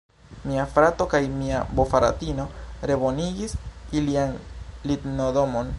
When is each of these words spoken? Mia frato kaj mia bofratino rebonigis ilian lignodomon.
Mia 0.49 0.63
frato 0.75 1.05
kaj 1.11 1.21
mia 1.33 1.59
bofratino 1.79 2.47
rebonigis 2.91 3.57
ilian 4.01 4.35
lignodomon. 4.93 5.67